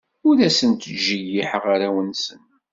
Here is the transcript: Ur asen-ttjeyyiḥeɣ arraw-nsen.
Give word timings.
Ur 0.27 0.37
asen-ttjeyyiḥeɣ 0.47 1.63
arraw-nsen. 1.73 2.43